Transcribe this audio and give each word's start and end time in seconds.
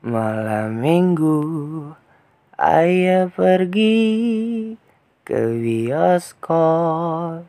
Malam 0.00 0.80
minggu 0.80 1.44
Ayah 2.56 3.28
pergi 3.28 4.72
ke 5.28 5.40
bioskop. 5.60 7.44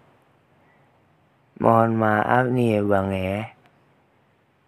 Mohon 1.64 1.92
maaf 1.96 2.52
nih 2.52 2.76
ya 2.76 2.82
bang 2.84 3.10
ya. 3.16 3.56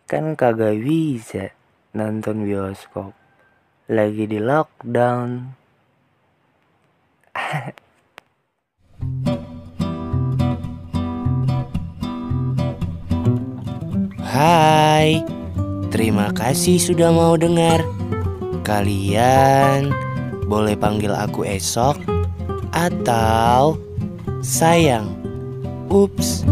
Kan 0.07 0.39
kagak 0.39 0.79
bisa 0.79 1.51
nonton 1.91 2.47
bioskop. 2.47 3.11
Lagi 3.91 4.31
di 4.31 4.39
lockdown. 4.39 5.59
Hai 14.31 15.32
Terima 15.94 16.34
kasih 16.34 16.82
sudah 16.82 17.14
mau 17.14 17.38
dengar. 17.38 17.86
Kalian 18.66 19.94
boleh 20.50 20.73
panggil 20.73 21.13
aku 21.13 21.45
esok 21.45 22.02
atau 22.73 23.77
sayang. 24.41 25.05
Ups. 25.94 26.50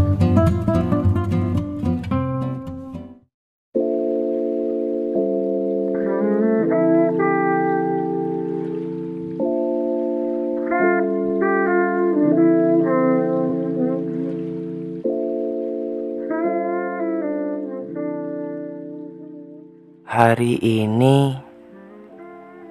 Hari 20.32 20.56
ini 20.64 21.36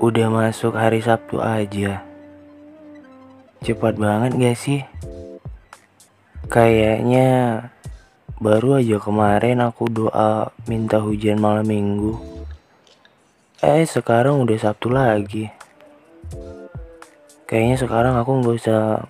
udah 0.02 0.34
masuk 0.34 0.74
hari 0.74 0.98
Sabtu 0.98 1.38
aja. 1.38 2.02
Cepat 3.62 4.02
banget 4.02 4.34
gak 4.34 4.58
sih? 4.58 4.82
Kayaknya 6.50 7.62
baru 8.42 8.82
aja 8.82 8.98
kemarin 8.98 9.62
aku 9.62 9.94
doa 9.94 10.50
minta 10.66 11.06
hujan 11.06 11.38
malam 11.38 11.70
minggu. 11.70 12.18
Eh 13.62 13.86
sekarang 13.86 14.42
udah 14.42 14.58
Sabtu 14.58 14.90
lagi. 14.90 15.54
Kayaknya 17.46 17.78
sekarang 17.78 18.18
aku 18.18 18.42
nggak 18.42 18.58
usah 18.58 19.06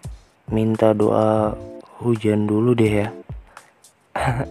minta 0.52 0.92
doa 0.92 1.56
hujan 2.04 2.52
dulu 2.52 2.76
deh 2.76 3.00
ya. 3.00 3.16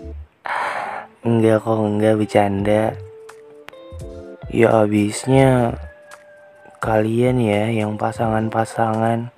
enggak 1.28 1.60
kok 1.60 1.84
enggak 1.84 2.16
bercanda. 2.16 3.09
Ya 4.50 4.82
abisnya 4.82 5.78
kalian 6.82 7.38
ya 7.38 7.70
yang 7.70 7.94
pasangan-pasangan 7.94 9.30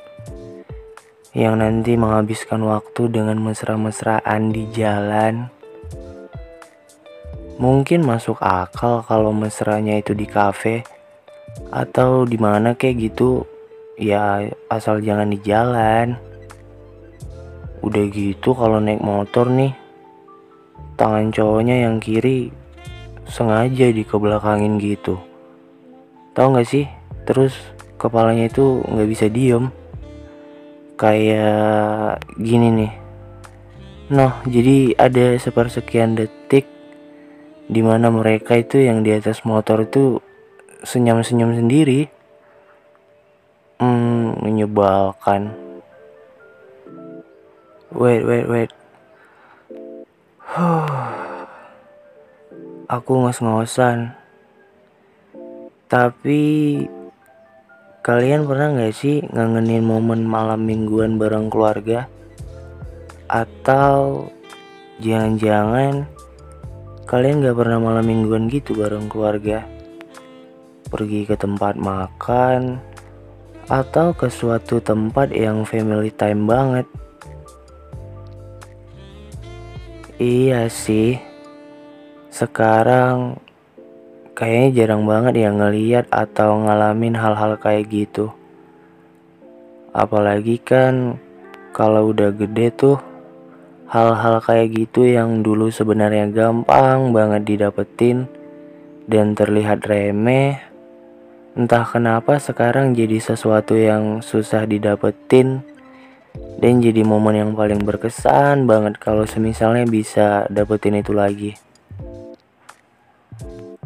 yang 1.37 1.61
nanti 1.61 2.01
menghabiskan 2.01 2.65
waktu 2.65 3.13
dengan 3.13 3.37
mesra-mesraan 3.45 4.57
di 4.57 4.73
jalan. 4.73 5.53
Mungkin 7.61 8.09
masuk 8.09 8.41
akal 8.41 9.05
kalau 9.05 9.37
mesranya 9.37 10.01
itu 10.01 10.17
di 10.17 10.25
kafe 10.25 10.81
atau 11.69 12.25
di 12.25 12.41
mana 12.41 12.73
kayak 12.73 13.13
gitu. 13.13 13.45
Ya 14.01 14.49
asal 14.73 15.05
jangan 15.05 15.29
di 15.29 15.37
jalan. 15.45 16.17
Udah 17.85 18.05
gitu 18.09 18.57
kalau 18.57 18.81
naik 18.81 19.05
motor 19.05 19.53
nih 19.53 19.77
tangan 20.97 21.29
cowoknya 21.29 21.85
yang 21.85 22.01
kiri 22.01 22.62
sengaja 23.33 23.89
dikebelakangin 23.89 24.77
gitu. 24.77 25.17
Tahu 26.37 26.53
nggak 26.53 26.69
sih? 26.69 26.85
Terus 27.25 27.57
kepalanya 27.97 28.53
itu 28.53 28.85
nggak 28.85 29.09
bisa 29.09 29.27
diem. 29.33 29.73
Kayak 31.01 32.21
gini 32.37 32.69
nih. 32.77 32.93
Noh 34.13 34.37
jadi 34.45 34.93
ada 35.01 35.41
sepersekian 35.41 36.13
detik 36.13 36.69
di 37.73 37.81
mana 37.81 38.13
mereka 38.13 38.61
itu 38.61 38.85
yang 38.85 39.01
di 39.01 39.17
atas 39.17 39.49
motor 39.49 39.89
itu 39.89 40.21
senyum-senyum 40.85 41.57
sendiri. 41.57 42.13
Hmm 43.81 44.37
menyebalkan. 44.45 45.57
Wait 47.97 48.23
wait 48.29 48.45
wait. 48.45 48.71
Huh 50.53 51.22
aku 52.93 53.25
ngos-ngosan. 53.25 54.13
Tapi 55.89 56.43
kalian 58.05 58.45
pernah 58.45 58.69
nggak 58.77 58.93
sih 58.93 59.25
ngangenin 59.33 59.81
momen 59.81 60.29
malam 60.29 60.61
mingguan 60.69 61.17
bareng 61.17 61.49
keluarga? 61.49 62.05
Atau 63.33 64.29
jangan-jangan 65.01 66.05
kalian 67.09 67.41
nggak 67.41 67.57
pernah 67.57 67.81
malam 67.81 68.05
mingguan 68.05 68.53
gitu 68.53 68.77
bareng 68.77 69.09
keluarga? 69.09 69.65
Pergi 70.93 71.25
ke 71.25 71.33
tempat 71.41 71.81
makan 71.81 72.77
atau 73.73 74.13
ke 74.13 74.29
suatu 74.29 74.85
tempat 74.85 75.33
yang 75.33 75.65
family 75.65 76.13
time 76.13 76.45
banget? 76.45 76.85
Iya 80.21 80.69
sih 80.69 81.32
sekarang 82.33 83.37
kayaknya 84.33 84.69
jarang 84.73 85.05
banget 85.05 85.45
ya 85.45 85.51
ngeliat 85.53 86.09
atau 86.09 86.65
ngalamin 86.65 87.13
hal-hal 87.13 87.61
kayak 87.61 87.93
gitu. 87.93 88.33
Apalagi 89.93 90.57
kan 90.57 91.21
kalau 91.77 92.09
udah 92.09 92.33
gede 92.33 92.73
tuh 92.73 92.97
hal-hal 93.93 94.41
kayak 94.41 94.73
gitu 94.73 95.05
yang 95.05 95.45
dulu 95.45 95.69
sebenarnya 95.69 96.33
gampang 96.33 97.13
banget 97.13 97.45
didapetin 97.45 98.25
dan 99.05 99.37
terlihat 99.37 99.85
remeh 99.85 100.57
entah 101.53 101.85
kenapa 101.85 102.41
sekarang 102.41 102.97
jadi 102.97 103.21
sesuatu 103.21 103.77
yang 103.77 104.25
susah 104.25 104.65
didapetin 104.65 105.61
dan 106.57 106.81
jadi 106.81 107.05
momen 107.05 107.37
yang 107.37 107.53
paling 107.53 107.85
berkesan 107.85 108.65
banget 108.65 108.97
kalau 108.97 109.29
semisalnya 109.29 109.85
bisa 109.85 110.49
dapetin 110.49 110.97
itu 110.97 111.13
lagi 111.13 111.53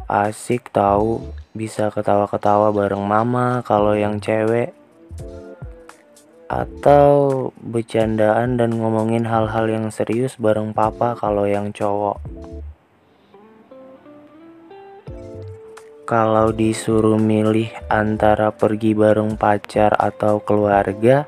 asik 0.06 0.70
tahu 0.70 1.18
bisa 1.50 1.90
ketawa-ketawa 1.90 2.70
bareng 2.70 3.02
mama 3.02 3.66
kalau 3.66 3.98
yang 3.98 4.22
cewek. 4.22 4.70
Atau 6.46 7.50
bercandaan 7.58 8.54
dan 8.54 8.78
ngomongin 8.78 9.26
hal-hal 9.26 9.66
yang 9.66 9.90
serius 9.90 10.38
bareng 10.38 10.70
papa 10.70 11.18
kalau 11.18 11.42
yang 11.42 11.74
cowok. 11.74 12.22
Kalau 16.06 16.54
disuruh 16.54 17.18
milih 17.18 17.66
antara 17.90 18.54
pergi 18.54 18.94
bareng 18.94 19.34
pacar 19.34 19.90
atau 19.98 20.38
keluarga 20.38 21.26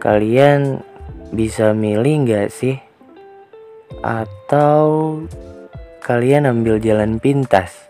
kalian 0.00 0.80
bisa 1.28 1.76
milih 1.76 2.24
nggak 2.24 2.48
sih? 2.48 2.80
Atau 4.00 5.20
kalian 6.10 6.42
ambil 6.42 6.82
jalan 6.82 7.22
pintas. 7.22 7.86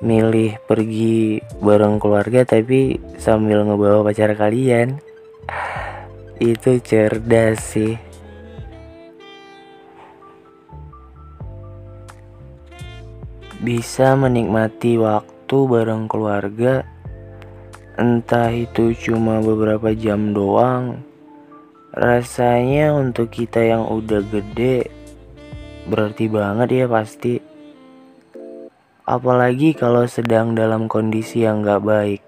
Milih 0.00 0.56
pergi 0.64 1.44
bareng 1.60 2.00
keluarga 2.00 2.40
tapi 2.48 2.96
sambil 3.20 3.68
ngebawa 3.68 4.00
pacar 4.00 4.32
kalian. 4.32 4.96
Itu 6.40 6.80
cerdas 6.80 7.60
sih. 7.60 8.00
Bisa 13.60 14.16
menikmati 14.16 14.96
waktu 14.96 15.56
bareng 15.68 16.08
keluarga. 16.08 16.88
Entah 18.00 18.50
itu 18.50 18.90
cuma 18.96 19.38
beberapa 19.38 19.92
jam 19.94 20.34
doang. 20.34 21.04
Rasanya 21.94 22.90
untuk 22.96 23.30
kita 23.30 23.62
yang 23.62 23.86
udah 23.86 24.20
gede 24.26 25.03
berarti 25.84 26.28
banget 26.28 26.68
ya 26.72 26.86
pasti. 26.88 27.40
Apalagi 29.04 29.76
kalau 29.76 30.08
sedang 30.08 30.56
dalam 30.56 30.88
kondisi 30.88 31.44
yang 31.44 31.60
gak 31.60 31.84
baik. 31.84 32.22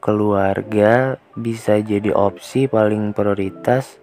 Keluarga 0.00 1.18
bisa 1.36 1.76
jadi 1.82 2.14
opsi 2.14 2.70
paling 2.70 3.12
prioritas 3.12 4.00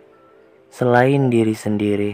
selain 0.69 1.33
diri 1.33 1.56
sendiri. 1.57 2.13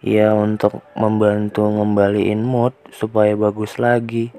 Ya 0.00 0.32
untuk 0.32 0.80
membantu 0.96 1.68
ngembaliin 1.68 2.40
mood 2.40 2.72
supaya 2.90 3.36
bagus 3.36 3.76
lagi. 3.76 4.32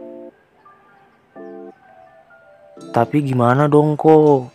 Tapi 2.92 3.24
gimana 3.24 3.72
dong 3.72 3.96
kok? 3.96 4.50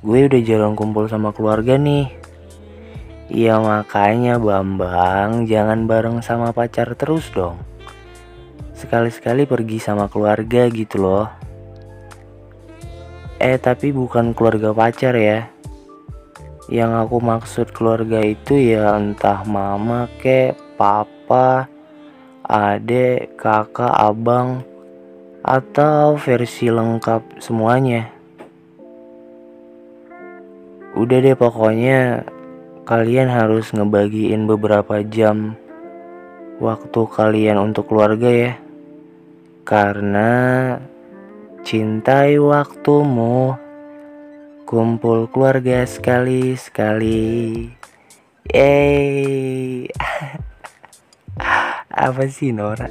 Gue 0.00 0.30
udah 0.30 0.40
jarang 0.40 0.78
kumpul 0.78 1.10
sama 1.10 1.34
keluarga 1.34 1.76
nih. 1.76 2.23
Ya 3.32 3.56
makanya 3.56 4.36
Bambang 4.36 5.48
jangan 5.48 5.88
bareng 5.88 6.20
sama 6.20 6.52
pacar 6.52 6.92
terus 6.92 7.32
dong. 7.32 7.56
sekali-sekali 8.74 9.48
pergi 9.48 9.80
sama 9.80 10.12
keluarga 10.12 10.68
gitu 10.68 11.00
loh. 11.00 11.26
Eh 13.40 13.56
tapi 13.56 13.96
bukan 13.96 14.36
keluarga 14.36 14.76
pacar 14.76 15.16
ya. 15.16 15.48
Yang 16.68 16.92
aku 17.06 17.16
maksud 17.22 17.66
keluarga 17.72 18.20
itu 18.20 18.56
ya 18.56 18.92
entah 18.96 19.40
mama 19.48 20.08
kek, 20.20 20.56
papa, 20.76 21.68
adek, 22.44 23.36
kakak, 23.40 23.92
abang, 23.92 24.60
atau 25.40 26.16
versi 26.20 26.68
lengkap 26.68 27.40
semuanya. 27.40 28.08
Udah 30.96 31.18
deh 31.20 31.36
pokoknya 31.36 32.24
kalian 32.84 33.32
harus 33.32 33.72
ngebagiin 33.72 34.44
beberapa 34.44 35.00
jam 35.00 35.56
waktu 36.60 37.00
kalian 37.08 37.56
untuk 37.56 37.88
keluarga 37.88 38.28
ya. 38.28 38.52
Karena 39.64 40.32
cintai 41.64 42.36
waktumu. 42.36 43.56
Kumpul 44.64 45.28
keluarga 45.28 45.84
sekali-sekali. 45.84 47.68
Eh. 48.48 49.88
Apa 52.08 52.24
sih 52.28 52.52
Nora? 52.52 52.88